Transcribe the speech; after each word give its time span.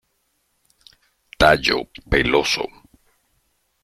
Tallo 1.39 1.91
peloso. 2.09 2.65